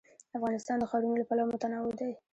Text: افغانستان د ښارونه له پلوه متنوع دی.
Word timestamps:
افغانستان 0.37 0.77
د 0.79 0.83
ښارونه 0.89 1.15
له 1.19 1.25
پلوه 1.29 1.47
متنوع 1.51 1.93
دی. 1.99 2.11